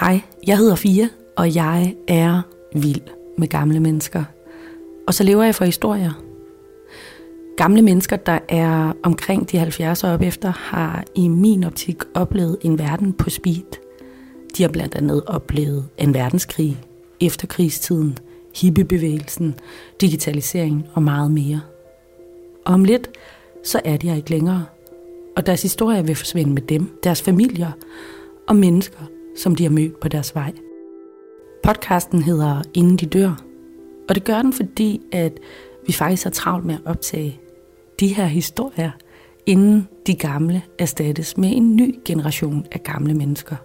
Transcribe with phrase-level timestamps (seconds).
[0.00, 2.42] Hej, jeg hedder Fia, og jeg er
[2.74, 3.00] vild
[3.38, 4.24] med gamle mennesker.
[5.06, 6.22] Og så lever jeg for historier.
[7.56, 12.58] Gamle mennesker, der er omkring de 70 år op efter, har i min optik oplevet
[12.62, 13.78] en verden på speed.
[14.56, 16.78] De har blandt andet oplevet en verdenskrig,
[17.20, 18.18] efterkrigstiden,
[18.56, 19.54] hippiebevægelsen,
[20.00, 21.60] digitalisering og meget mere.
[22.64, 23.10] Og om lidt,
[23.64, 24.64] så er de her ikke længere.
[25.36, 27.70] Og deres historie vil forsvinde med dem, deres familier
[28.48, 30.52] og mennesker, som de har mødt på deres vej.
[31.62, 33.42] Podcasten hedder Inden de dør,
[34.08, 35.40] og det gør den, fordi at
[35.86, 37.40] vi faktisk har travlt med at optage
[38.00, 38.90] de her historier,
[39.46, 43.56] inden de gamle erstattes med en ny generation af gamle mennesker.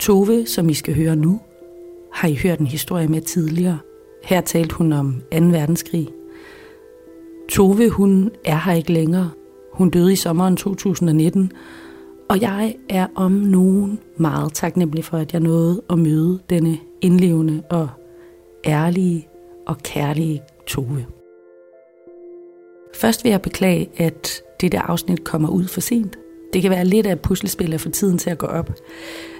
[0.00, 1.40] Tove, som I skal høre nu,
[2.12, 3.78] har I hørt en historie med tidligere.
[4.24, 5.38] Her talte hun om 2.
[5.38, 6.08] verdenskrig.
[7.48, 9.30] Tove, hun er her ikke længere.
[9.72, 11.52] Hun døde i sommeren 2019,
[12.28, 17.62] og jeg er om nogen meget taknemmelig for, at jeg nåede at møde denne indlevende
[17.70, 17.88] og
[18.64, 19.28] ærlige
[19.66, 21.06] og kærlige Tove.
[22.94, 26.18] Først vil jeg beklage, at dette afsnit kommer ud for sent.
[26.52, 28.70] Det kan være lidt af et puslespil at få tiden til at gå op.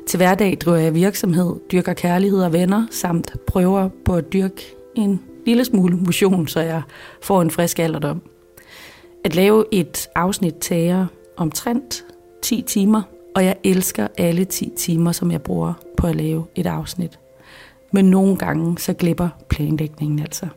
[0.07, 5.21] Til hverdag driver jeg virksomhed, dyrker kærlighed og venner, samt prøver på at dyrke en
[5.47, 6.83] lille smule motion, så jeg
[7.23, 8.23] får en frisk alderdom.
[9.25, 12.05] At lave et afsnit tager omtrent
[12.45, 13.03] 10 timer,
[13.35, 17.19] og jeg elsker alle 10 timer, som jeg bruger på at lave et afsnit.
[17.93, 20.49] Men nogle gange så glipper planlægningen altså.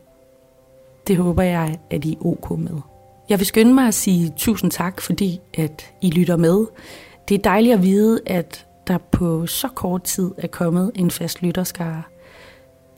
[1.07, 2.81] Det håber jeg, at I er ok med.
[3.29, 6.65] Jeg vil skynde mig at sige tusind tak, fordi at I lytter med.
[7.29, 11.41] Det er dejligt at vide, at der på så kort tid er kommet en fast
[11.41, 12.03] lytterskare.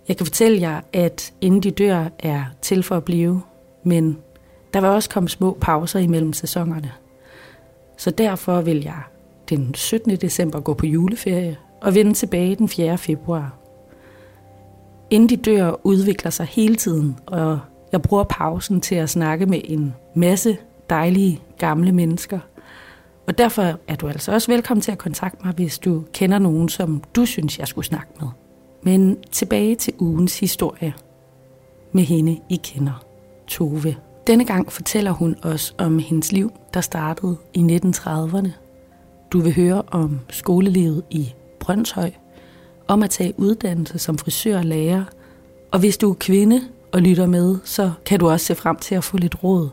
[0.07, 3.41] Jeg kan fortælle jer, at inden de dør er til for at blive,
[3.83, 4.17] men
[4.73, 6.91] der vil også komme små pauser imellem sæsonerne.
[7.99, 9.01] Så derfor vil jeg
[9.49, 10.15] den 17.
[10.15, 12.97] december gå på juleferie og vende tilbage den 4.
[12.97, 13.57] februar.
[15.09, 17.59] Inden de dør udvikler sig hele tiden, og
[17.91, 20.57] jeg bruger pausen til at snakke med en masse
[20.89, 22.39] dejlige gamle mennesker.
[23.27, 26.69] Og derfor er du altså også velkommen til at kontakte mig, hvis du kender nogen,
[26.69, 28.27] som du synes, jeg skulle snakke med.
[28.83, 30.93] Men tilbage til ugens historie
[31.91, 33.03] med hende, I kender,
[33.47, 33.95] Tove.
[34.29, 38.49] Denne gang fortæller hun os om hendes liv, der startede i 1930'erne.
[39.31, 42.11] Du vil høre om skolelivet i Brøndshøj,
[42.87, 45.03] om at tage uddannelse som frisør og lærer,
[45.71, 48.95] og hvis du er kvinde og lytter med, så kan du også se frem til
[48.95, 49.69] at få lidt råd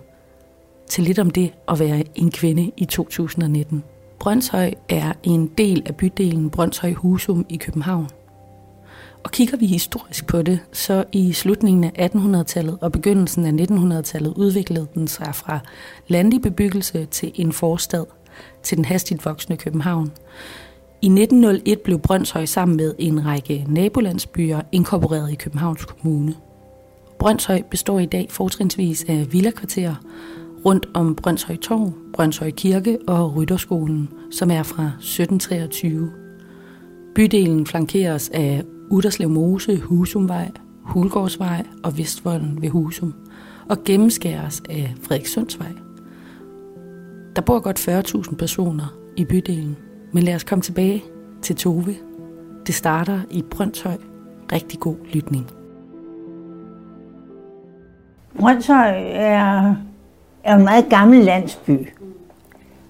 [0.89, 3.85] til lidt om det at være en kvinde i 2019.
[4.21, 8.09] Brøndshøj er en del af bydelen Brøndshøj Husum i København.
[9.27, 14.35] Og kigger vi historisk på det, så i slutningen af 1800-tallet og begyndelsen af 1900-tallet
[14.37, 15.59] udviklede den sig fra
[16.09, 18.05] landlig bebyggelse til en forstad
[18.63, 20.13] til den hastigt voksende København.
[21.03, 26.35] I 1901 blev Brøndshøj sammen med en række nabolandsbyer inkorporeret i Københavns Kommune.
[27.19, 29.95] Brøndshøj består i dag fortrinsvis af villakvarterer
[30.65, 36.11] rundt om Brøndshøj Torv, Brøndshøj Kirke og Rytterskolen, som er fra 1723.
[37.15, 40.51] Bydelen flankeres af Uderslev Mose, Husumvej,
[40.83, 43.15] Hulgårdsvej og Vestvolden ved Husum,
[43.69, 45.73] og gennemskæres af Frederikssundsvej.
[47.37, 47.89] Der bor godt
[48.29, 49.77] 40.000 personer i bydelen,
[50.13, 51.03] men lad os komme tilbage
[51.43, 51.95] til Tove.
[52.67, 53.97] Det starter i Brøndshøj.
[54.53, 55.47] Rigtig god lytning.
[58.39, 59.75] Brøndshøj er,
[60.45, 61.89] er en meget gammel landsby,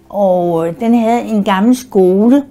[0.09, 2.45] og øh, den havde en gammel skole,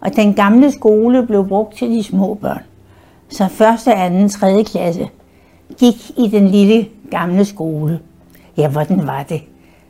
[0.00, 2.62] og den gamle skole blev brugt til de små børn.
[3.28, 5.08] Så første, anden, tredje klasse
[5.78, 8.00] gik i den lille gamle skole.
[8.56, 9.42] Ja, hvordan var det?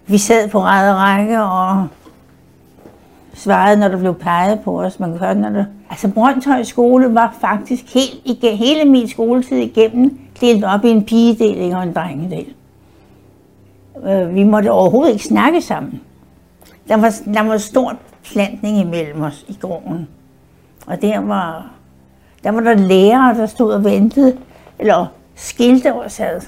[0.07, 1.89] Vi sad på ræd og række og
[3.35, 5.01] svarede, når der blev peget på os.
[5.01, 5.67] Man høre, når det...
[5.91, 11.05] Altså, Brøndshøj skole var faktisk helt, igen, hele min skoletid igennem delt op i en
[11.05, 12.47] pigedel og en drengedel.
[14.05, 16.01] Øh, vi måtte overhovedet ikke snakke sammen.
[16.89, 17.97] Der var, der var stor
[18.33, 20.09] plantning imellem os i gården.
[20.87, 21.71] Og der var
[22.45, 24.37] der var der lærere, der stod og ventede,
[24.79, 26.41] eller skilte og sad.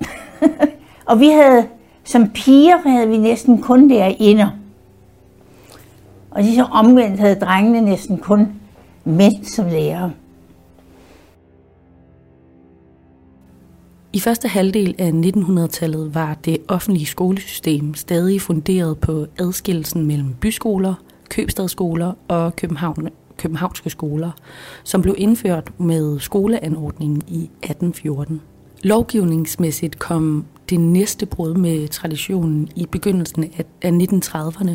[1.10, 1.66] og vi havde,
[2.04, 4.50] som piger havde vi næsten kun lærerinder.
[6.30, 8.48] Og de så omvendt havde drengene næsten kun
[9.04, 10.12] mænd som lærere.
[14.12, 20.94] I første halvdel af 1900-tallet var det offentlige skolesystem stadig funderet på adskillelsen mellem byskoler,
[21.28, 23.08] købstadsskoler og København,
[23.40, 24.30] københavnske skoler,
[24.84, 28.40] som blev indført med skoleanordningen i 1814.
[28.82, 33.44] Lovgivningsmæssigt kom det næste brud med traditionen i begyndelsen
[33.82, 34.72] af 1930'erne,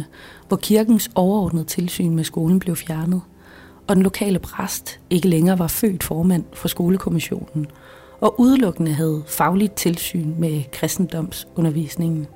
[0.48, 3.22] hvor kirkens overordnede tilsyn med skolen blev fjernet,
[3.88, 7.68] og den lokale præst ikke længere var født formand for skolekommissionen,
[8.22, 12.28] og udelukkende havde fagligt tilsyn med kristendomsundervisningen.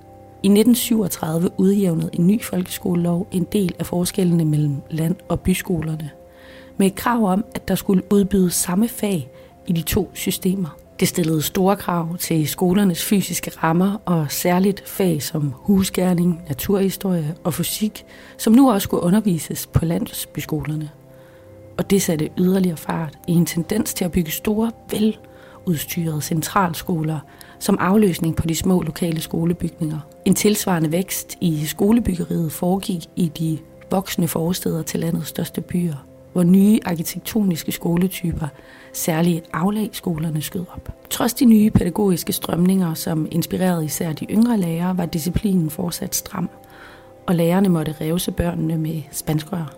[0.43, 6.09] I 1937 udjævnede en ny folkeskolelov en del af forskellene mellem land- og byskolerne,
[6.79, 9.29] med et krav om, at der skulle udbydes samme fag
[9.67, 10.77] i de to systemer.
[10.99, 17.53] Det stillede store krav til skolernes fysiske rammer og særligt fag som husgærning, naturhistorie og
[17.53, 18.05] fysik,
[18.37, 20.89] som nu også skulle undervises på landsbyskolerne.
[21.77, 27.19] Og det satte yderligere fart i en tendens til at bygge store, veludstyrede centralskoler
[27.59, 29.99] som afløsning på de små lokale skolebygninger.
[30.25, 33.57] En tilsvarende vækst i skolebyggeriet foregik i de
[33.91, 38.47] voksne forsteder til landets største byer, hvor nye arkitektoniske skoletyper,
[38.93, 40.89] særligt aflagsskolerne, skød op.
[41.09, 46.49] Trods de nye pædagogiske strømninger, som inspirerede især de yngre lærere, var disciplinen fortsat stram,
[47.27, 49.75] og lærerne måtte revse børnene med spanskrør.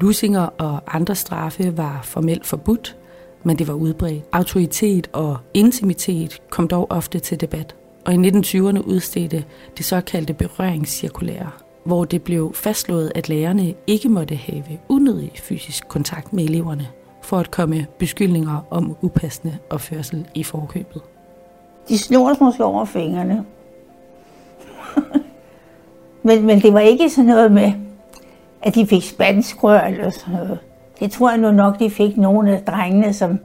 [0.00, 2.96] Lusinger og andre straffe var formelt forbudt,
[3.42, 4.24] men det var udbredt.
[4.32, 7.74] Autoritet og intimitet kom dog ofte til debat.
[8.04, 9.44] Og i 1920'erne udstedte
[9.76, 11.50] det såkaldte berøringscirkulære,
[11.84, 16.86] hvor det blev fastslået, at lærerne ikke måtte have unødig fysisk kontakt med eleverne,
[17.22, 21.02] for at komme beskyldninger om upassende opførsel i forkøbet.
[21.88, 23.44] De snor måske over fingrene.
[26.22, 27.72] men, men det var ikke sådan noget med,
[28.62, 30.58] at de fik spansk rør eller sådan noget.
[31.00, 33.38] Det tror jeg nu nok, de fik nogle af drengene, som,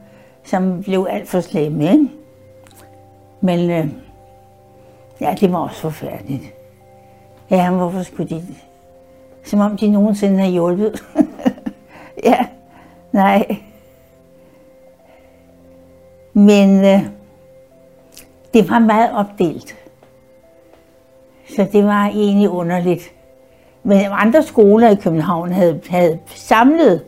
[0.44, 1.92] som blev alt for slemme.
[1.92, 2.10] Ikke?
[3.42, 3.88] Men øh,
[5.22, 6.57] ja, det var også forfærdeligt.
[7.52, 8.44] Ja, hvorfor skulle de...
[9.44, 11.04] Som om de nogensinde har hjulpet.
[12.30, 12.46] ja,
[13.12, 13.58] nej.
[16.34, 17.10] Men øh,
[18.54, 19.76] det var meget opdelt.
[21.56, 23.12] Så det var egentlig underligt.
[23.84, 27.04] Men andre skoler i København havde, havde samlet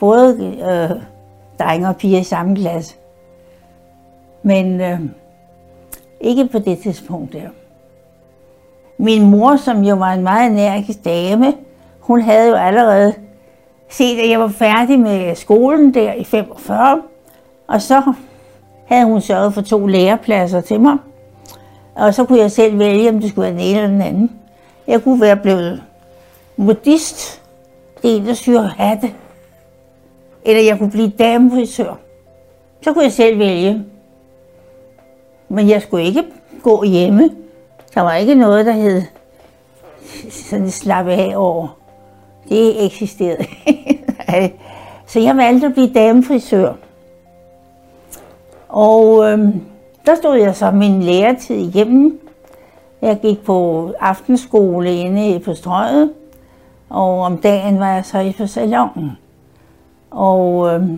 [0.00, 1.02] både øh,
[1.58, 2.94] drenge og piger i samme klasse.
[4.42, 5.00] Men øh,
[6.20, 7.48] ikke på det tidspunkt der.
[8.98, 11.54] Min mor, som jo var en meget energisk dame,
[12.00, 13.14] hun havde jo allerede
[13.88, 17.02] set, at jeg var færdig med skolen der i 45.
[17.66, 18.02] Og så
[18.86, 20.96] havde hun sørget for to lærepladser til mig.
[21.94, 24.30] Og så kunne jeg selv vælge, om det skulle være den ene eller den anden.
[24.86, 25.82] Jeg kunne være blevet
[26.56, 27.42] modist,
[28.02, 29.10] det er en, der syr hatte.
[30.44, 31.98] Eller jeg kunne blive damefrisør.
[32.80, 33.84] Så kunne jeg selv vælge.
[35.48, 36.24] Men jeg skulle ikke
[36.62, 37.30] gå hjemme.
[37.94, 39.02] Der var ikke noget, der hed
[40.30, 41.78] sådan slappe af over.
[42.48, 43.44] Det eksisterede
[45.06, 46.72] Så jeg valgte at blive damefrisør.
[48.68, 49.60] Og øhm,
[50.06, 52.20] der stod jeg så min læretid igennem.
[53.02, 56.12] Jeg gik på aftenskole inde på strøget,
[56.88, 59.10] og om dagen var jeg så i på salongen.
[60.10, 60.88] Og øh,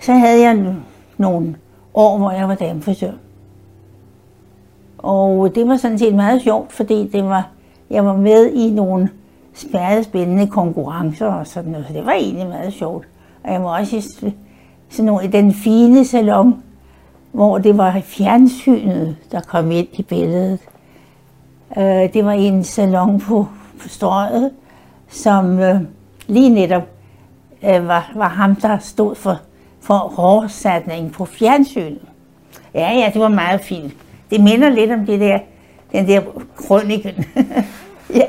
[0.00, 0.74] så havde jeg
[1.16, 1.56] nogle
[1.94, 3.12] år, hvor jeg var damefrisør.
[5.02, 7.48] Og det var sådan set meget sjovt, fordi det var,
[7.90, 9.10] jeg var med i nogle
[9.54, 11.86] spærrede spændende konkurrencer og sådan noget.
[11.86, 13.06] Så det var egentlig meget sjovt.
[13.44, 14.00] Og jeg var også i,
[14.90, 16.62] sådan nogle, i den fine salon,
[17.32, 20.58] hvor det var fjernsynet, der kom ind i billedet.
[21.78, 23.46] Øh, det var en salon på,
[23.82, 24.50] på strøget,
[25.08, 25.80] som øh,
[26.26, 26.82] lige netop
[27.64, 29.40] øh, var, var ham, der stod for,
[29.80, 32.02] for hårdsatning på fjernsynet.
[32.74, 33.92] Ja, ja, det var meget fint.
[34.30, 35.38] Det minder lidt om det der,
[35.92, 36.22] den der
[36.56, 37.24] krøniken.
[38.20, 38.26] ja.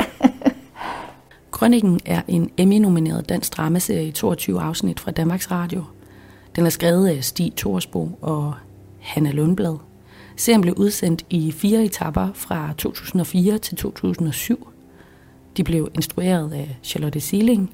[1.52, 5.84] Krøniken er en Emmy-nomineret dansk dramaserie i 22 afsnit fra Danmarks Radio.
[6.56, 8.54] Den er skrevet af Stig Torsbo og
[9.00, 9.78] Hanna Lundblad.
[10.36, 14.68] Serien blev udsendt i fire etapper fra 2004 til 2007.
[15.58, 17.72] De blev instrueret af Charlotte Sealing,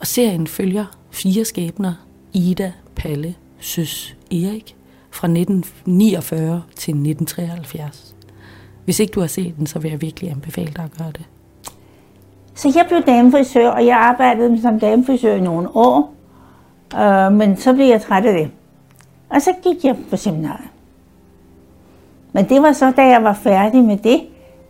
[0.00, 1.94] og serien følger fire skæbner,
[2.32, 4.76] Ida, Palle, Søs, Erik,
[5.20, 8.16] fra 1949 til 1973.
[8.84, 11.24] Hvis ikke du har set den, så vil jeg virkelig anbefale dig at gøre det.
[12.54, 16.14] Så jeg blev damefrisør, og jeg arbejdede som damefrisør i nogle år.
[16.94, 18.50] Øh, men så blev jeg træt af det.
[19.28, 20.68] Og så gik jeg på seminariet.
[22.32, 24.20] Men det var så, da jeg var færdig med det,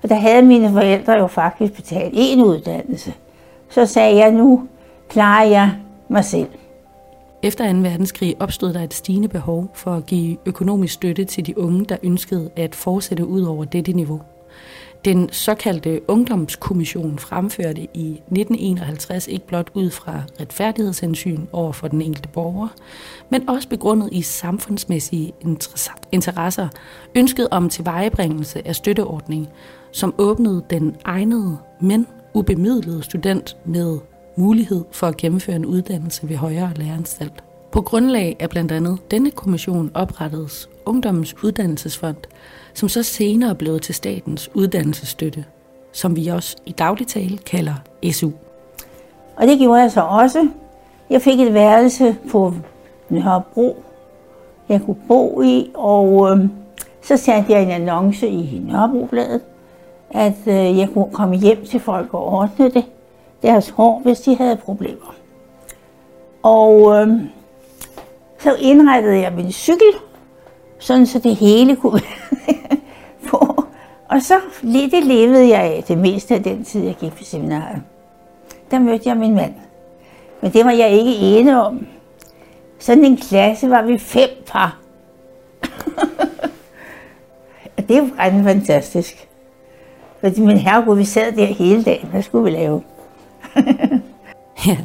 [0.01, 3.13] for der havde mine forældre jo faktisk betalt en uddannelse.
[3.69, 4.63] Så sagde jeg, nu
[5.09, 5.71] klarer jeg
[6.09, 6.49] mig selv.
[7.43, 7.79] Efter 2.
[7.79, 11.97] verdenskrig opstod der et stigende behov for at give økonomisk støtte til de unge, der
[12.03, 14.21] ønskede at fortsætte ud over dette niveau.
[15.05, 22.29] Den såkaldte ungdomskommission fremførte i 1951 ikke blot ud fra retfærdighedshensyn over for den enkelte
[22.29, 22.69] borger,
[23.31, 25.33] men også begrundet i samfundsmæssige
[26.13, 26.69] interesser,
[27.15, 29.49] ønsket om tilvejebringelse af støtteordning,
[29.93, 33.99] som åbnede den egnede, men ubemidlede student med
[34.37, 37.45] mulighed for at gennemføre en uddannelse ved højere læreranstalt.
[37.73, 42.17] På grundlag af blandt andet denne kommission oprettedes Ungdommens Uddannelsesfond,
[42.75, 45.45] som så senere blev til statens uddannelsesstøtte,
[45.93, 47.75] som vi også i daglig tale kalder
[48.13, 48.31] SU.
[49.37, 50.49] Og det gjorde jeg så også.
[51.11, 52.55] Jeg fik et værelse på
[53.09, 53.83] Nørrebro,
[54.69, 56.49] jeg kunne bo i, og øh,
[57.03, 59.41] så satte jeg en annonce i Nørrebrobladet,
[60.11, 62.85] at øh, jeg kunne komme hjem til folk og ordne det,
[63.43, 65.15] deres hår, hvis de havde problemer.
[66.43, 67.09] Og øh,
[68.39, 69.93] så indrettede jeg min cykel,
[70.79, 71.93] sådan så det hele kunne
[72.31, 72.79] være
[73.29, 73.65] på.
[74.09, 77.83] Og så det levede jeg af det meste af den tid, jeg gik på seminariet.
[78.71, 79.55] Der mødte jeg min mand.
[80.41, 81.87] Men det var jeg ikke ene om.
[82.79, 84.79] Sådan en klasse var vi fem par.
[87.77, 89.29] og det var ret fantastisk.
[90.21, 92.09] Fordi min herregud, vi sad der hele dagen.
[92.09, 92.83] Hvad skulle vi lave?
[94.67, 94.79] ja,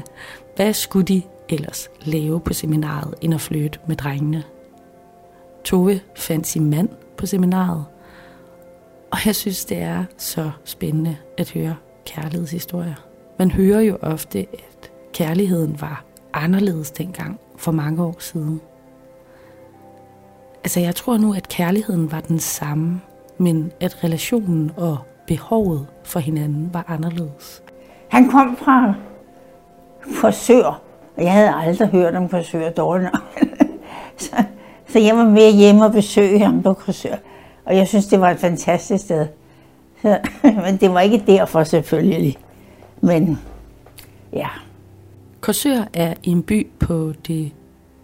[0.56, 4.44] hvad skulle de ellers lave på seminaret end at flytte med drengene?
[5.64, 7.86] Tove fandt sin mand på seminaret,
[9.16, 12.96] og jeg synes, det er så spændende at høre kærlighedshistorier.
[13.40, 18.62] Man hører jo ofte, at kærligheden var anderledes dengang for mange år siden.
[20.64, 23.02] Altså jeg tror nu, at kærligheden var den samme,
[23.38, 27.64] men at relationen og behovet for hinanden var anderledes.
[28.10, 28.94] Han kom fra
[30.22, 30.82] Korsør,
[31.18, 33.10] og jeg havde aldrig hørt om Korsør dårligt
[34.18, 34.44] så,
[34.88, 37.16] så jeg var med hjemme og besøge ham på Korsør.
[37.66, 39.28] Og jeg synes, det var et fantastisk sted.
[40.02, 40.20] Så,
[40.64, 42.38] men det var ikke derfor selvfølgelig.
[43.02, 43.40] Men
[44.34, 44.48] ja.
[45.42, 47.52] Korsør er en by på det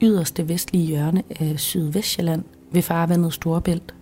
[0.02, 3.94] yderste vestlige hjørne af Sydvestjylland ved farvandet Storebælt.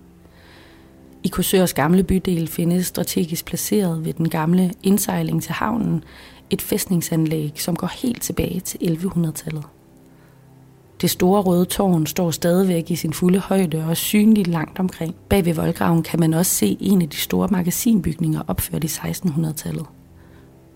[1.24, 6.04] I Korsørs gamle bydel findes strategisk placeret ved den gamle indsejling til havnen
[6.50, 9.64] et fæstningsanlæg, som går helt tilbage til 1100-tallet.
[11.02, 15.16] Det store røde tårn står stadigvæk i sin fulde højde og er synligt langt omkring.
[15.30, 19.86] Bag ved voldgraven kan man også se en af de store magasinbygninger opført i 1600-tallet.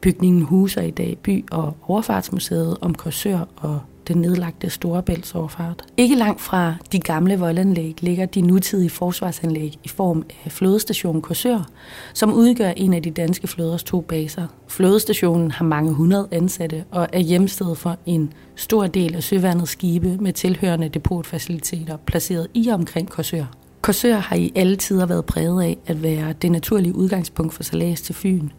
[0.02, 5.82] Bygningen huser i dag by- og overfartsmuseet om Korsør og den nedlagte Storebæltsoverfart.
[5.98, 11.70] Ikke langt fra de gamle voldanlæg ligger de nutidige forsvarsanlæg i form af flådestation Korsør,
[12.14, 14.48] som udgør en af de danske flåders to baser.
[14.68, 20.18] Flådestationen har mange hundrede ansatte og er hjemsted for en stor del af søværnets skibe
[20.18, 23.46] med tilhørende depotfaciliteter placeret i og omkring Korsør.
[23.82, 28.02] Korsør har i alle tider været præget af at være det naturlige udgangspunkt for salas
[28.02, 28.50] til Fyn,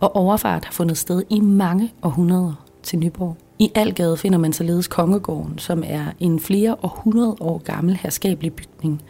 [0.00, 3.36] og overfart har fundet sted i mange århundreder til Nyborg.
[3.60, 9.02] I Algade finder man således Kongegården, som er en flere århundrede år gammel herskabelig bygning,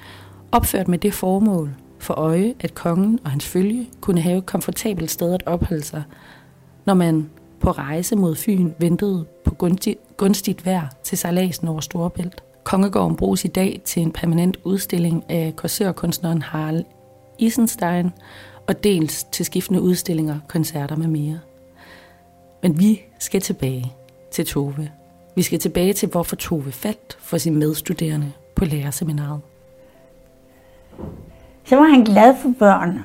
[0.53, 5.11] opført med det formål for øje, at kongen og hans følge kunne have et komfortabelt
[5.11, 6.03] sted at opholde sig,
[6.85, 9.55] når man på rejse mod Fyn ventede på
[10.17, 12.43] gunstigt vejr til sejladsen over Storebælt.
[12.65, 16.85] Kongegården bruges i dag til en permanent udstilling af korsørkunstneren Harald
[17.39, 18.11] Isenstein,
[18.67, 21.39] og dels til skiftende udstillinger, koncerter med mere.
[22.63, 23.93] Men vi skal tilbage
[24.31, 24.91] til Tove.
[25.35, 29.41] Vi skal tilbage til, hvorfor Tove faldt for sin medstuderende på lærerseminaret.
[31.65, 33.05] Så var han glad for børn.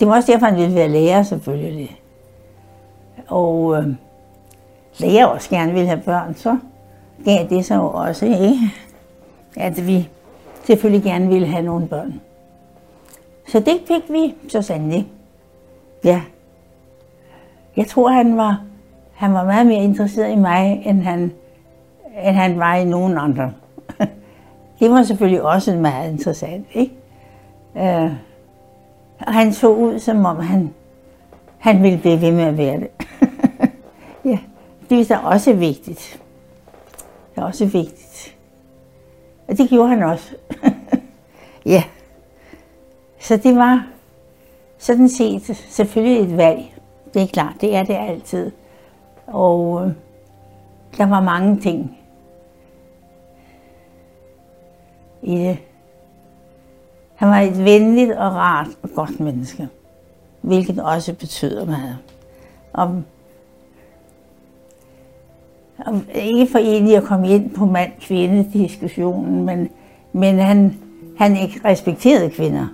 [0.00, 2.00] Det var også derfor, han ville være lærer selvfølgelig.
[3.28, 3.88] Og øh,
[4.98, 6.58] lærer også gerne ville have børn, så
[7.24, 8.58] gav det så også, ikke?
[9.56, 10.08] at vi
[10.64, 12.20] selvfølgelig gerne ville have nogle børn.
[13.48, 15.08] Så det fik vi så sandelig.
[16.04, 16.22] Ja.
[17.76, 18.62] Jeg tror, han var,
[19.18, 21.32] han var meget mere interesseret i mig, end han,
[22.24, 23.52] end han var i nogen andre.
[24.80, 26.94] det var selvfølgelig også meget interessant, ikke?
[27.76, 28.12] Øh,
[29.18, 30.74] og han så ud, som om han,
[31.58, 32.88] han ville blive ved med at være det.
[34.30, 34.38] ja,
[34.90, 36.20] det er også vigtigt.
[37.34, 38.36] Det er også vigtigt.
[39.48, 40.34] Og det gjorde han også.
[41.74, 41.82] ja.
[43.18, 43.86] Så det var
[44.78, 46.74] sådan set selvfølgelig et valg.
[47.14, 48.50] Det er klart, det er det altid.
[49.28, 49.92] Og øh,
[50.98, 51.98] der var mange ting
[55.22, 55.58] i det.
[57.14, 59.68] Han var et venligt og rart og godt menneske,
[60.40, 61.98] hvilket også betyder meget.
[62.72, 63.04] Om,
[65.86, 69.68] om ikke for egentlig at komme ind på mand-kvinde-diskussionen, men,
[70.12, 70.78] men han,
[71.18, 72.66] han ikke respekterede kvinder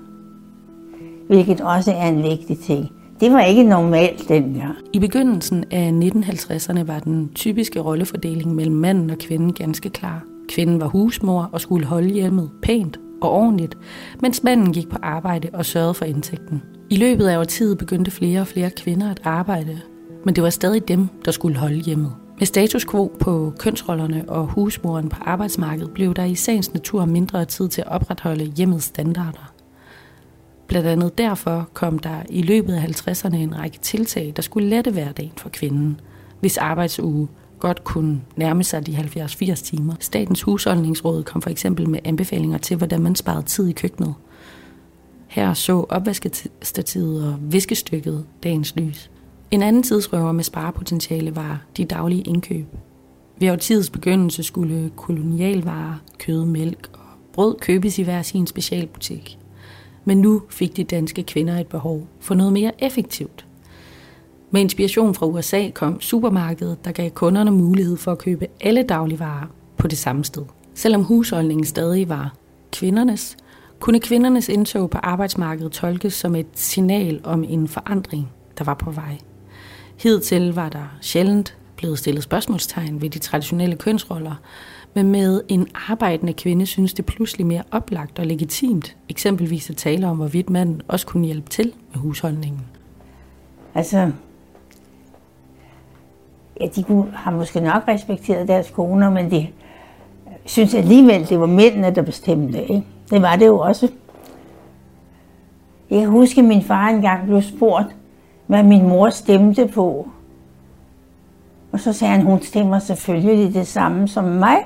[1.27, 2.91] hvilket også er en vigtig ting.
[3.21, 4.77] Det var ikke normalt dengang.
[4.93, 10.23] I begyndelsen af 1950'erne var den typiske rollefordeling mellem manden og kvinden ganske klar.
[10.49, 13.79] Kvinden var husmor og skulle holde hjemmet pænt og ordentligt,
[14.23, 16.63] mens manden gik på arbejde og sørgede for indtægten.
[16.91, 19.81] I løbet af årtiet begyndte flere og flere kvinder at arbejde,
[20.25, 22.13] Men det var stadig dem, der skulle holde hjemmet.
[22.39, 27.45] Med status quo på kønsrollerne og husmoren på arbejdsmarkedet blev der i sagens natur mindre
[27.45, 29.54] tid til at opretholde hjemmets standarder.
[30.75, 34.91] Blandt andet derfor kom der i løbet af 50'erne en række tiltag, der skulle lette
[34.91, 36.01] hverdagen for kvinden,
[36.41, 37.29] hvis arbejdsuge
[37.59, 39.95] godt kunne nærme sig de 70-80 timer.
[40.01, 44.15] Statens husholdningsråd kom for eksempel med anbefalinger til, hvordan man sparede tid i køkkenet.
[45.27, 49.11] Her så opvaskestativet og viskestykket dagens lys.
[49.51, 52.67] En anden tidsrøver med sparepotentiale var de daglige indkøb.
[53.41, 59.39] Ved årtidets begyndelse skulle kolonialvarer, kød, mælk og brød købes i hver sin specialbutik.
[60.05, 63.47] Men nu fik de danske kvinder et behov for noget mere effektivt.
[64.51, 69.47] Med inspiration fra USA kom supermarkedet, der gav kunderne mulighed for at købe alle dagligvarer
[69.77, 70.43] på det samme sted.
[70.75, 72.35] Selvom husholdningen stadig var
[72.73, 73.37] kvindernes,
[73.81, 78.91] kunne kvindernes indtog på arbejdsmarkedet tolkes som et signal om en forandring, der var på
[78.91, 79.19] vej.
[79.97, 84.35] Hidtil var der sjældent blevet stillet spørgsmålstegn ved de traditionelle kønsroller,
[84.95, 90.07] men med en arbejdende kvinde synes det pludselig mere oplagt og legitimt, eksempelvis at tale
[90.07, 92.61] om, hvorvidt manden også kunne hjælpe til med husholdningen.
[93.75, 94.11] Altså,
[96.61, 99.49] ja, de kunne, har måske nok respekteret deres koner, men de
[100.45, 102.63] synes alligevel, det var mændene, der bestemte.
[102.63, 102.85] Ikke?
[103.11, 103.89] Det var det jo også.
[105.91, 107.97] Jeg kan huske, at min far engang blev spurgt,
[108.47, 110.09] hvad min mor stemte på.
[111.73, 114.57] Og så sagde han, hun stemmer selvfølgelig det samme som mig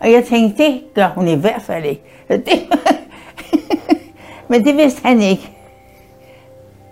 [0.00, 2.02] og jeg tænkte, det gør hun i hvert fald ikke.
[2.28, 2.78] Det,
[4.48, 5.56] men det vidste han ikke.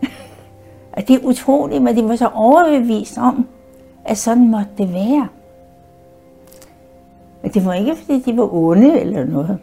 [0.92, 3.48] og det er utroligt, men de var så overbevist om,
[4.04, 5.28] at sådan måtte det være.
[7.42, 9.58] Men det var ikke, fordi de var onde eller noget.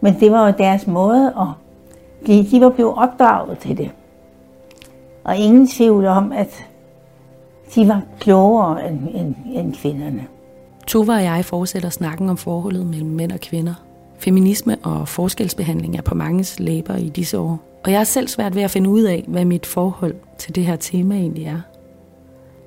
[0.00, 1.46] Men det var jo deres måde at
[2.22, 3.90] blive, de var blevet opdraget til det.
[5.24, 6.66] Og ingen tvivl om, at
[7.74, 10.26] de var klogere end, end, end kvinderne.
[10.90, 13.74] Tova og jeg fortsætter snakken om forholdet mellem mænd og kvinder.
[14.18, 17.80] Feminisme og forskelsbehandling er på manges læber i disse år.
[17.84, 20.64] Og jeg er selv svært ved at finde ud af, hvad mit forhold til det
[20.64, 21.60] her tema egentlig er.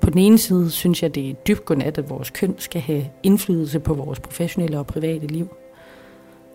[0.00, 3.04] På den ene side synes jeg, det er dybt godnat, at vores køn skal have
[3.22, 5.48] indflydelse på vores professionelle og private liv.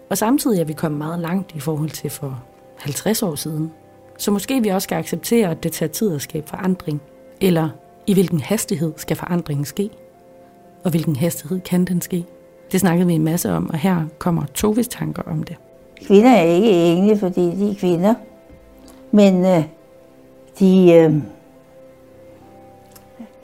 [0.10, 2.44] Og samtidig er vi kommet meget langt i forhold til for
[2.78, 3.72] 50 år siden.
[4.18, 7.02] Så måske vi også skal acceptere, at det tager tid at skabe forandring.
[7.42, 7.70] Eller
[8.08, 9.90] i hvilken hastighed skal forandringen ske?
[10.84, 12.26] Og hvilken hastighed kan den ske?
[12.72, 15.56] Det snakkede vi en masse om, og her kommer Toves tanker om det.
[16.08, 18.14] Kvinder er ikke engle, fordi de er kvinder.
[19.12, 19.64] Men øh,
[20.60, 21.14] de, øh,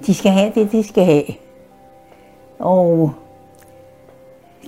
[0.06, 1.24] de skal have det, de skal have.
[2.60, 3.12] Og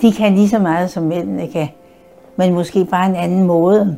[0.02, 1.68] de kan lige så meget, som mændene kan,
[2.36, 3.98] men måske bare en anden måde.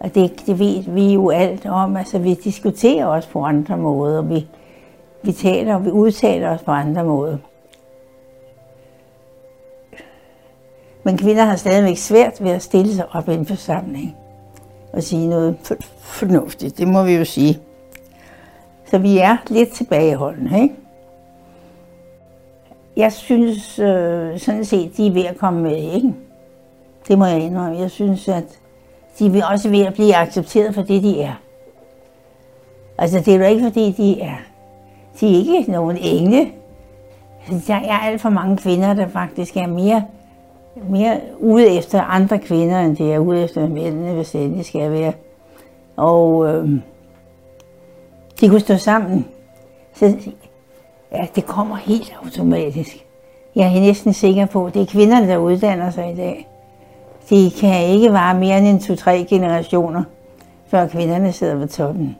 [0.00, 1.96] Og det, det ved vi jo alt om.
[1.96, 4.22] Altså, vi diskuterer også på andre måder.
[4.22, 4.46] Vi,
[5.22, 7.36] vi taler og vi udtaler os på andre måder.
[11.06, 14.16] Men kvinder har stadigvæk svært ved at stille sig op i en forsamling
[14.92, 15.56] og sige noget
[16.00, 16.78] fornuftigt.
[16.78, 17.58] Det må vi jo sige.
[18.90, 20.74] Så vi er lidt tilbageholdende, ikke?
[22.96, 26.14] Jeg synes øh, sådan set, de er ved at komme med, ikke?
[27.08, 27.78] Det må jeg indrømme.
[27.78, 28.58] Jeg synes, at
[29.18, 31.40] de er også ved at blive accepteret for det, de er.
[32.98, 34.36] Altså, det er jo ikke, fordi de er,
[35.20, 36.52] de er ikke nogen engle.
[37.48, 40.04] Altså, der er alt for mange kvinder, der faktisk er mere,
[40.88, 44.90] mere ude efter andre kvinder, end det er ude efter mændene, hvis det endelig skal
[44.90, 45.12] være.
[45.96, 46.70] Og øh,
[48.40, 49.26] de kunne stå sammen.
[49.94, 50.16] Så
[51.12, 53.06] ja, det kommer helt automatisk.
[53.54, 56.48] Jeg er næsten sikker på, at det er kvinderne, der uddanner sig i dag.
[57.30, 60.04] De kan ikke vare mere end to-tre generationer,
[60.66, 62.16] før kvinderne sidder ved toppen.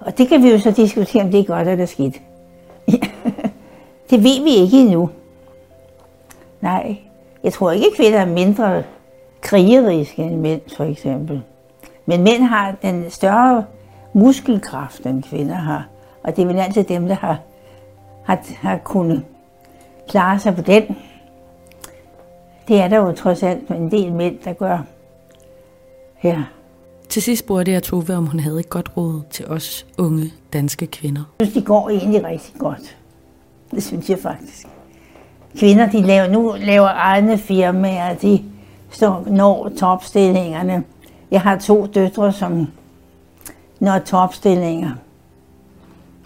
[0.00, 2.20] Og det kan vi jo så diskutere, om det er godt eller skidt.
[4.10, 5.10] det ved vi ikke endnu.
[6.60, 6.96] Nej,
[7.44, 8.82] jeg tror ikke, at kvinder er mindre
[9.40, 11.42] krigeriske end mænd, for eksempel.
[12.06, 13.64] Men mænd har den større
[14.12, 15.88] muskelkraft, end kvinder har.
[16.22, 17.38] Og det er vel altid dem, der har,
[18.24, 19.24] har, har kunnet
[20.08, 20.96] klare sig på den.
[22.68, 24.78] Det er der jo trods alt en del mænd, der gør
[26.16, 26.42] her.
[27.08, 30.86] Til sidst spurgte jeg Tove, om hun havde et godt råd til os unge danske
[30.86, 31.22] kvinder.
[31.38, 32.96] Jeg synes, det går egentlig rigtig godt.
[33.70, 34.68] Det synes jeg faktisk.
[35.58, 38.44] Kvinder, de laver, nu laver egne firmaer, de
[38.90, 40.84] står, når topstillingerne.
[41.30, 42.66] Jeg har to døtre, som
[43.80, 44.90] når topstillinger.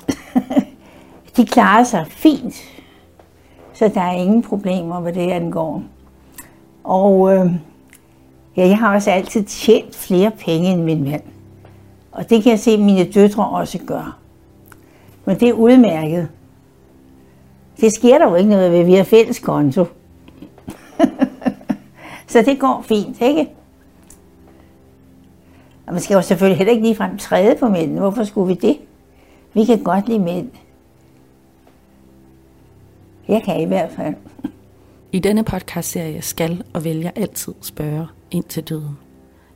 [1.36, 2.54] de klarer sig fint,
[3.72, 5.82] så der er ingen problemer, hvad det angår.
[6.84, 7.52] Og øh,
[8.56, 11.22] ja, jeg har også altid tjent flere penge end min mand.
[12.12, 14.18] Og det kan jeg se, at mine døtre også gør.
[15.24, 16.28] Men det er udmærket.
[17.80, 19.84] Det sker der jo ikke noget ved, vi har fælles konto.
[22.28, 23.50] så det går fint, ikke?
[25.86, 28.00] Og man skal jo selvfølgelig heller ikke ligefrem træde på mændene.
[28.00, 28.78] Hvorfor skulle vi det?
[29.54, 30.50] Vi kan godt lide mænd.
[33.28, 34.14] Jeg kan i hvert fald.
[35.12, 38.98] I denne podcast-serie skal og vælger altid spørge ind til døden.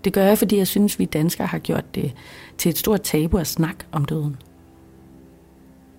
[0.04, 2.12] Det gør jeg, fordi jeg synes, vi danskere har gjort det
[2.58, 4.36] til et stort tabu at snakke om døden.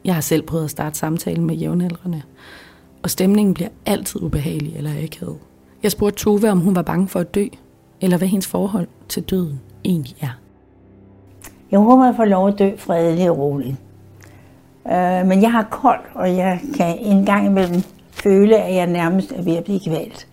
[0.07, 2.21] Jeg har selv prøvet at starte samtalen med jævnaldrende,
[3.03, 5.37] og stemningen bliver altid ubehagelig eller akavet.
[5.83, 7.45] Jeg spurgte Tove, om hun var bange for at dø,
[8.01, 10.39] eller hvad hendes forhold til døden egentlig er.
[11.71, 13.75] Jeg håber, jeg får lov at dø fredeligt og roligt.
[14.87, 19.31] Øh, men jeg har koldt, og jeg kan en gang imellem føle, at jeg nærmest
[19.31, 20.27] er ved at blive kvalt.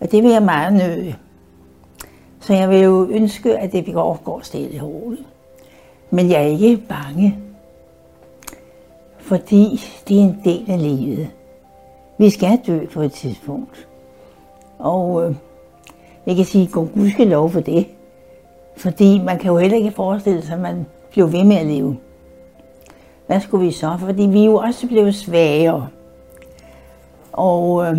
[0.00, 1.14] Og det vil jeg meget nøde.
[2.40, 5.26] Så jeg vil jo ønske, at det går stille og roligt.
[6.10, 7.38] Men jeg er ikke bange,
[9.28, 11.30] fordi det er en del af livet.
[12.18, 13.88] Vi skal dø på et tidspunkt.
[14.78, 15.34] Og øh,
[16.26, 17.86] jeg kan sige, gå gudske lov for det.
[18.76, 21.96] Fordi man kan jo heller ikke forestille sig, at man bliver ved med at leve.
[23.26, 23.96] Hvad skulle vi så?
[24.00, 25.88] Fordi vi er jo også blevet svagere.
[27.32, 27.96] Og øh,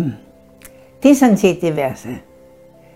[1.02, 2.08] det er sådan set det værste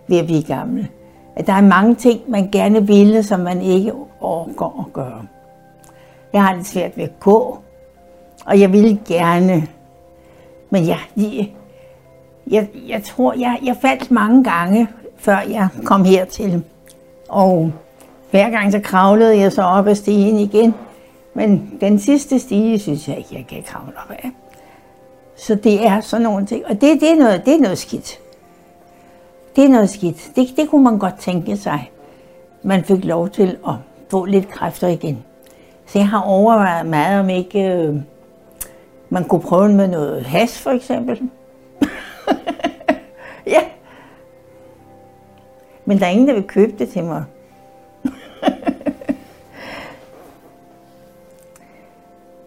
[0.06, 0.88] ved at blive gammel.
[1.36, 5.22] At der er mange ting, man gerne ville, som man ikke overgår at gøre.
[6.32, 7.58] Jeg har det svært ved at gå,
[8.44, 9.68] og jeg ville gerne.
[10.70, 11.52] Men jeg, jeg,
[12.46, 16.62] jeg, jeg tror, jeg, jeg faldt mange gange, før jeg kom hertil.
[17.28, 17.72] Og
[18.30, 20.74] hver gang så kravlede jeg så op ad stigen igen.
[21.34, 24.30] Men den sidste stige synes jeg ikke, jeg kan kravle op af.
[25.36, 26.66] Så det er sådan nogle ting.
[26.66, 28.18] Og det, det, er, noget, det er noget skidt.
[29.56, 30.30] Det er noget skidt.
[30.36, 31.90] Det, det kunne man godt tænke sig.
[32.62, 33.74] Man fik lov til at
[34.10, 35.24] få lidt kræfter igen.
[35.86, 37.94] Så jeg har overvejet meget, om ikke øh,
[39.14, 41.22] man kunne prøve med noget has, for eksempel.
[43.54, 43.60] ja.
[45.84, 47.24] Men der er ingen, der vil købe det til mig.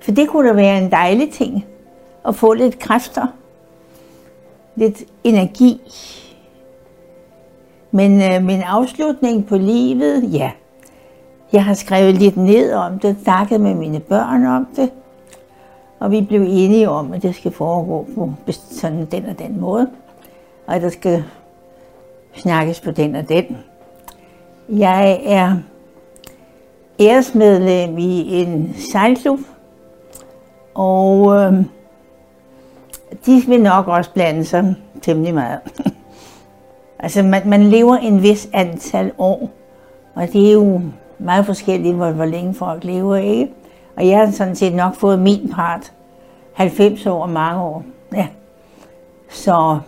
[0.02, 1.66] For det kunne da være en dejlig ting
[2.28, 3.28] at få lidt kræfter,
[4.76, 5.82] lidt energi.
[7.92, 10.52] Men øh, min afslutning på livet, ja,
[11.52, 14.92] jeg har skrevet lidt ned om det, snakket med mine børn om det,
[16.00, 19.90] og vi blev enige om, at det skal foregå på sådan den og den måde,
[20.68, 21.24] og at der skal
[22.36, 23.58] snakkes på den og den.
[24.70, 25.58] Jeg er
[27.00, 29.40] æresmedlem i en sejlklub,
[30.74, 31.54] og øh,
[33.26, 35.60] de vil nok også blande sig temmelig meget.
[37.00, 39.50] altså man, man lever en vis antal år,
[40.16, 40.82] og det er jo
[41.20, 43.54] meget forskelligt, hvor, hvor længe folk lever, ikke?
[43.98, 45.94] Og jeg har sådan set nok fået min part.
[46.54, 47.84] 90 år og mange år.
[48.14, 48.28] Ja.
[49.30, 49.80] Så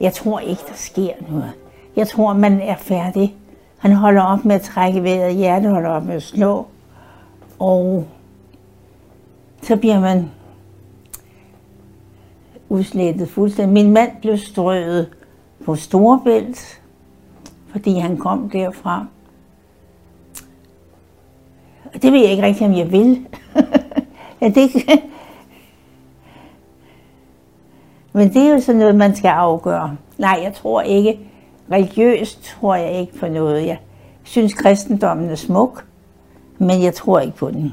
[0.00, 1.52] jeg tror ikke, der sker noget.
[1.96, 3.36] Jeg tror, man er færdig.
[3.78, 6.66] Han holder op med at trække vejret, hjertet holder op med at slå.
[7.58, 8.06] Og
[9.62, 10.30] så bliver man
[12.68, 13.72] udslettet fuldstændig.
[13.72, 15.08] Min mand blev strøget
[15.64, 16.80] på Storebælt,
[17.68, 19.06] fordi han kom derfra.
[21.94, 23.26] Og det ved jeg ikke rigtig, om jeg vil.
[24.40, 24.70] ja, det,
[28.12, 29.96] men det er jo sådan noget, man skal afgøre.
[30.18, 31.18] Nej, jeg tror ikke,
[31.72, 33.66] religiøst tror jeg ikke på noget.
[33.66, 33.78] Jeg
[34.22, 35.86] synes, kristendommen er smuk,
[36.58, 37.72] men jeg tror ikke på den.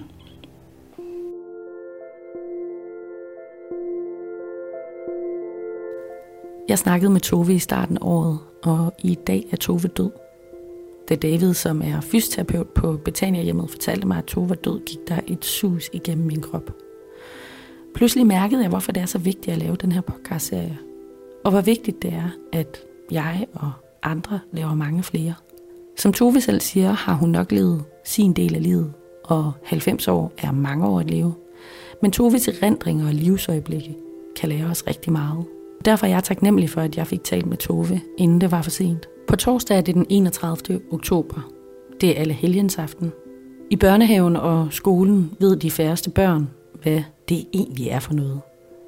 [6.69, 10.12] Jeg snakkede med Tove i starten af året, og i dag er Tove død.
[11.09, 14.99] Da David, som er fysioterapeut på Betania hjemmet, fortalte mig, at Tove var død, gik
[15.07, 16.71] der et sus igennem min krop.
[17.95, 20.77] Pludselig mærkede jeg, hvorfor det er så vigtigt at lave den her podcast-serie.
[21.43, 22.77] Og hvor vigtigt det er, at
[23.11, 23.71] jeg og
[24.03, 25.33] andre laver mange flere.
[25.97, 28.93] Som Tove selv siger, har hun nok levet sin del af livet,
[29.23, 31.33] og 90 år er mange år at leve.
[32.01, 33.97] Men Toves erindringer og livsøjeblikke
[34.35, 35.45] kan lære os rigtig meget.
[35.85, 38.69] Derfor er jeg taknemmelig for, at jeg fik talt med Tove, inden det var for
[38.69, 39.07] sent.
[39.27, 40.79] På torsdag er det den 31.
[40.91, 41.51] oktober.
[42.01, 43.11] Det er alle helgens aften.
[43.69, 46.49] I børnehaven og skolen ved de færreste børn,
[46.81, 48.41] hvad det egentlig er for noget.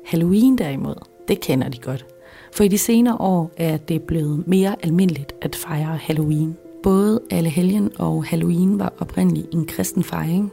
[0.06, 0.96] Halloween derimod,
[1.28, 2.06] det kender de godt.
[2.54, 6.58] For i de senere år er det blevet mere almindeligt at fejre Halloween.
[6.84, 10.52] Både alle helgen og Halloween var oprindeligt en kristen fejring,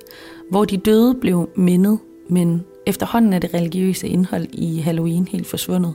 [0.51, 1.99] hvor de døde blev mindet,
[2.29, 5.95] men efterhånden er det religiøse indhold i Halloween helt forsvundet.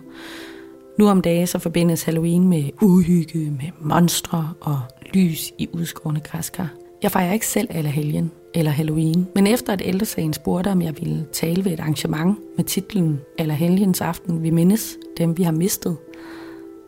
[0.99, 4.79] Nu om dagen så forbindes Halloween med uhygge, med monstre og
[5.13, 6.69] lys i udskårende græskar.
[7.03, 10.95] Jeg fejrer ikke selv alle helgen eller Halloween, men efter at ældresagen spurgte, om jeg
[10.99, 15.51] ville tale ved et arrangement med titlen Eller helgens aften, vi mindes dem, vi har
[15.51, 15.97] mistet,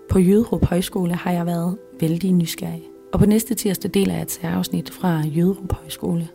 [0.10, 2.84] på Jøderup Højskole har jeg været vældig nysgerrig.
[3.14, 6.28] Og på næste tirsdag deler jeg et særafsnit fra Jøderup Højskole.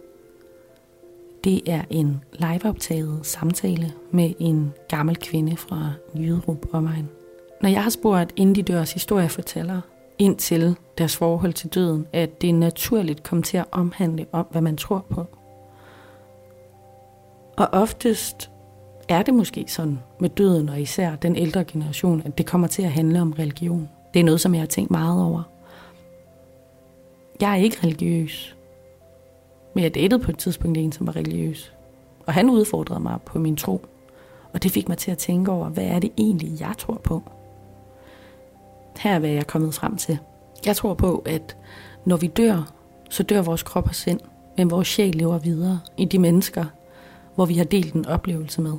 [1.45, 7.09] Det er en liveoptaget samtale med en gammel kvinde fra Jyderup omegn.
[7.63, 9.81] Når jeg har spurgt Indidørs historiefortællere
[10.19, 14.63] ind til deres forhold til døden, at det naturligt kommer til at omhandle om, hvad
[14.63, 15.27] man tror på.
[17.57, 18.51] Og oftest
[19.09, 22.83] er det måske sådan med døden, og især den ældre generation, at det kommer til
[22.83, 23.89] at handle om religion.
[24.15, 25.43] Det er noget, som jeg har tænkt meget over.
[27.41, 28.57] Jeg er ikke religiøs,
[29.75, 31.73] men jeg datede på et tidspunkt en, som var religiøs.
[32.27, 33.87] Og han udfordrede mig på min tro.
[34.53, 37.23] Og det fik mig til at tænke over, hvad er det egentlig, jeg tror på?
[38.99, 40.19] Her er, hvad jeg er kommet frem til.
[40.67, 41.57] Jeg tror på, at
[42.05, 42.73] når vi dør,
[43.11, 44.21] så dør vores krop og sind,
[44.57, 46.65] men vores sjæl lever videre i de mennesker,
[47.35, 48.73] hvor vi har delt en oplevelse med.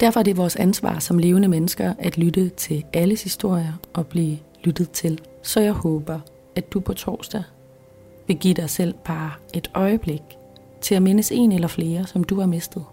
[0.00, 4.38] Derfor er det vores ansvar som levende mennesker at lytte til alles historier og blive
[4.64, 5.20] lyttet til.
[5.42, 6.20] Så jeg håber,
[6.56, 7.42] at du på torsdag
[8.28, 10.22] vil give dig selv bare et øjeblik
[10.80, 12.84] til at mindes en eller flere, som du har mistet.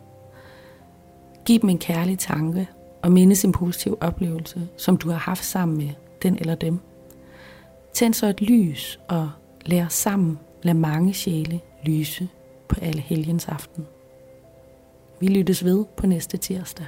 [1.46, 2.68] Giv dem en kærlig tanke
[3.04, 5.90] og mindes en positiv oplevelse, som du har haft sammen med
[6.24, 6.80] den eller dem.
[7.94, 9.30] Tænd så et lys og
[9.66, 12.30] lær sammen lade mange sjæle lyse
[12.68, 13.88] på alle helgens aften.
[15.20, 16.86] Vi lyttes ved på næste tirsdag.